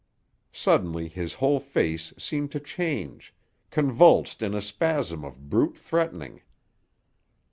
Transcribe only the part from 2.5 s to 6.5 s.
to change, convulsed in a spasm of brute threatening.